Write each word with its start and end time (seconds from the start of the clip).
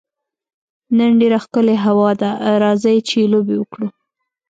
نن 0.97 1.11
ډېره 1.21 1.37
ښکلې 1.45 1.75
هوا 1.85 2.11
ده، 2.21 2.29
راځئ 2.63 2.97
چي 3.09 3.19
لوبي 3.31 3.55
وکړو. 3.59 3.87